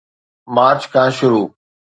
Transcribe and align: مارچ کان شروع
مارچ 0.55 0.81
کان 0.93 1.09
شروع 1.17 1.45